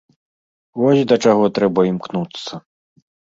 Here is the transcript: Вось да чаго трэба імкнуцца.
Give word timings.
Вось 0.81 1.01
да 1.11 1.15
чаго 1.25 1.45
трэба 1.59 1.85
імкнуцца. 1.91 2.51